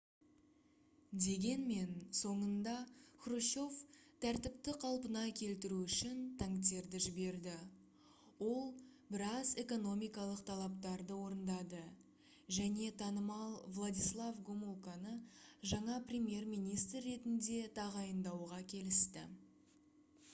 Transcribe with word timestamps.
дегенмен 1.23 1.91
соңында 2.19 2.71
хрущев 3.25 3.75
тәртіпті 4.25 4.73
қалпына 4.83 5.25
келтіру 5.41 5.77
үшін 5.89 6.23
танктерді 6.39 7.01
жіберді 7.07 7.53
ол 8.47 8.71
біраз 9.17 9.51
экономикалық 9.65 10.41
талаптарды 10.49 11.19
орындады 11.27 11.83
және 12.59 12.89
танымал 13.05 13.55
владислав 13.79 14.43
гомулканы 14.51 15.15
жаңа 15.75 16.01
премьер-министр 16.09 17.09
ретінде 17.11 17.63
тағайындауға 17.79 18.61
келісті 18.77 19.31